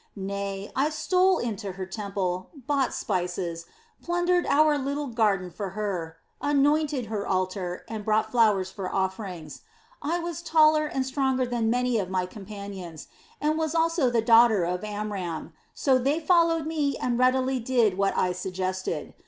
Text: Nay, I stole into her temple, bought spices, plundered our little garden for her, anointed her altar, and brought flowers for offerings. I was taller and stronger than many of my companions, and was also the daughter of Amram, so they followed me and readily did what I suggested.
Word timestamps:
Nay, 0.15 0.71
I 0.75 0.89
stole 0.89 1.37
into 1.37 1.73
her 1.73 1.85
temple, 1.85 2.49
bought 2.65 2.91
spices, 2.91 3.67
plundered 4.01 4.47
our 4.47 4.75
little 4.75 5.05
garden 5.05 5.51
for 5.51 5.69
her, 5.77 6.17
anointed 6.41 7.05
her 7.05 7.27
altar, 7.27 7.85
and 7.87 8.03
brought 8.03 8.31
flowers 8.31 8.71
for 8.71 8.91
offerings. 8.91 9.61
I 10.01 10.17
was 10.17 10.41
taller 10.41 10.87
and 10.87 11.05
stronger 11.05 11.45
than 11.45 11.69
many 11.69 11.99
of 11.99 12.09
my 12.09 12.25
companions, 12.25 13.09
and 13.39 13.59
was 13.59 13.75
also 13.75 14.09
the 14.09 14.23
daughter 14.23 14.63
of 14.63 14.83
Amram, 14.83 15.53
so 15.75 15.99
they 15.99 16.19
followed 16.19 16.65
me 16.65 16.97
and 16.97 17.19
readily 17.19 17.59
did 17.59 17.95
what 17.95 18.17
I 18.17 18.31
suggested. 18.31 19.13